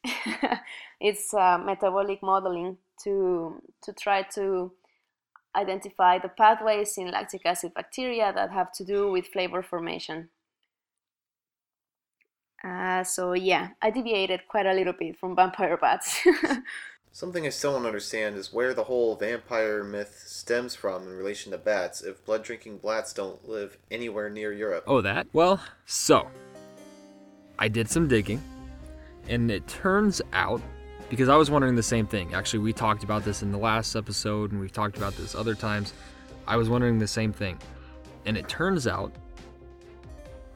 [1.02, 4.72] it's uh, metabolic modeling to to try to
[5.56, 10.30] identify the pathways in lactic acid bacteria that have to do with flavor formation.
[12.64, 16.26] Uh, so yeah, I deviated quite a little bit from vampire bats.
[17.12, 21.52] Something I still don't understand is where the whole vampire myth stems from in relation
[21.52, 24.84] to bats if blood drinking bats don't live anywhere near Europe.
[24.86, 25.28] Oh, that?
[25.34, 26.28] Well, so
[27.58, 28.42] I did some digging,
[29.28, 30.62] and it turns out
[31.10, 32.34] because I was wondering the same thing.
[32.34, 35.56] Actually, we talked about this in the last episode, and we've talked about this other
[35.56, 35.94] times.
[36.48, 37.58] I was wondering the same thing.
[38.26, 39.12] And it turns out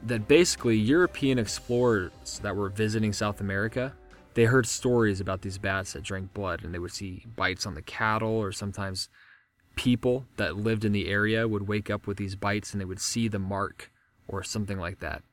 [0.03, 3.93] that basically European explorers that were visiting South America,
[4.33, 7.75] they heard stories about these bats that drank blood, and they would see bites on
[7.75, 9.09] the cattle, or sometimes
[9.75, 12.99] people that lived in the area would wake up with these bites and they would
[12.99, 13.91] see the mark
[14.27, 15.23] or something like that.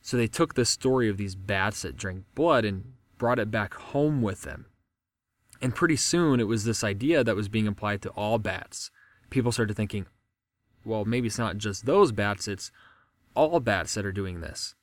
[0.00, 3.74] So they took the story of these bats that drank blood and brought it back
[3.74, 4.66] home with them.
[5.60, 8.90] And pretty soon it was this idea that was being applied to all bats.
[9.30, 10.06] People started thinking,
[10.84, 12.70] well, maybe it's not just those bats, it's
[13.34, 14.74] all bats that are doing this.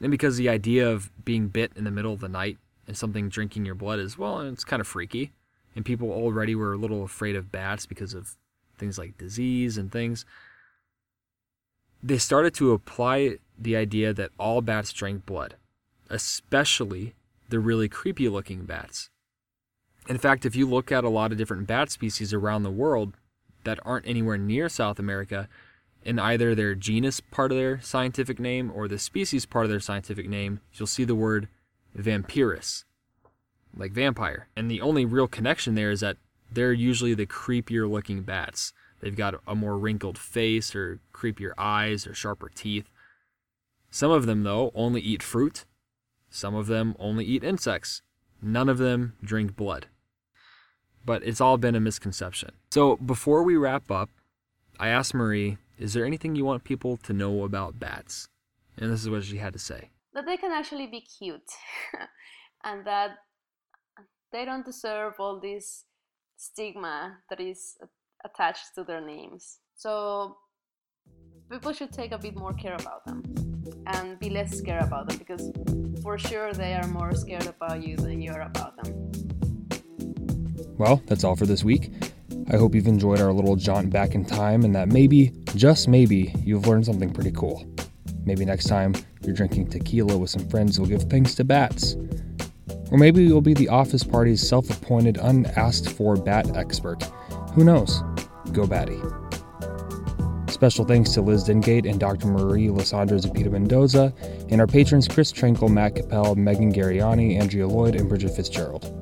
[0.00, 3.28] And because the idea of being bit in the middle of the night and something
[3.28, 5.32] drinking your blood is, well, it's kind of freaky.
[5.74, 8.36] And people already were a little afraid of bats because of
[8.78, 10.24] things like disease and things.
[12.02, 15.54] They started to apply the idea that all bats drank blood,
[16.10, 17.14] especially
[17.48, 19.10] the really creepy looking bats.
[20.08, 23.14] In fact, if you look at a lot of different bat species around the world
[23.64, 25.48] that aren't anywhere near South America,
[26.04, 29.80] in either their genus part of their scientific name or the species part of their
[29.80, 31.48] scientific name, you'll see the word
[31.96, 32.84] vampirus,
[33.76, 34.48] like vampire.
[34.54, 36.18] And the only real connection there is that
[36.52, 38.72] they're usually the creepier looking bats.
[39.00, 42.88] They've got a more wrinkled face or creepier eyes or sharper teeth.
[43.90, 45.64] Some of them, though, only eat fruit.
[46.30, 48.02] Some of them only eat insects.
[48.42, 49.86] None of them drink blood.
[51.04, 52.52] But it's all been a misconception.
[52.70, 54.10] So before we wrap up,
[54.78, 58.26] I asked Marie, is there anything you want people to know about bats?
[58.78, 59.90] And this is what she had to say.
[60.14, 61.50] That they can actually be cute
[62.64, 63.10] and that
[64.32, 65.84] they don't deserve all this
[66.38, 67.76] stigma that is
[68.24, 69.58] attached to their names.
[69.76, 70.38] So
[71.50, 73.22] people should take a bit more care about them
[73.86, 75.52] and be less scared about them because
[76.02, 79.12] for sure they are more scared about you than you're about them.
[80.78, 81.92] Well, that's all for this week.
[82.50, 86.34] I hope you've enjoyed our little jaunt back in time and that maybe, just maybe,
[86.44, 87.66] you've learned something pretty cool.
[88.26, 91.96] Maybe next time you're drinking tequila with some friends, you'll give thanks to bats.
[92.90, 97.02] Or maybe you'll be the office party's self appointed, unasked for bat expert.
[97.54, 98.02] Who knows?
[98.52, 99.00] Go Batty.
[100.50, 102.28] Special thanks to Liz Dengate and Dr.
[102.28, 104.14] Marie Lisandra Zepeda Mendoza,
[104.50, 108.93] and our patrons Chris Trankel, Matt Capel, Megan Gariani, Andrea Lloyd, and Bridget Fitzgerald.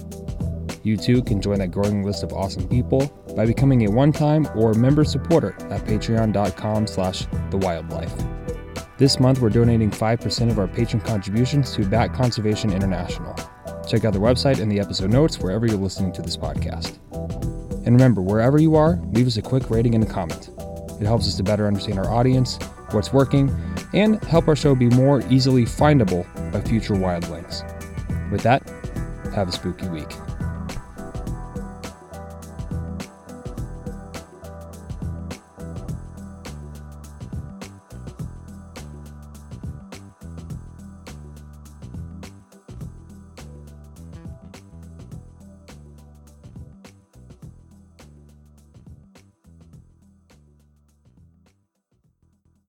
[0.83, 3.07] You too can join that growing list of awesome people
[3.37, 8.99] by becoming a one-time or member supporter at patreon.com slash thewildlife.
[8.99, 13.35] This month we're donating 5% of our patron contributions to Bat Conservation International.
[13.89, 16.99] Check out their website and the episode notes wherever you're listening to this podcast.
[17.85, 20.51] And remember, wherever you are, leave us a quick rating and a comment.
[21.01, 22.59] It helps us to better understand our audience
[22.95, 23.55] what's working,
[23.95, 27.63] and help our show be more easily findable by future wildlings.
[28.31, 28.63] With that,
[29.35, 30.09] have a spooky week.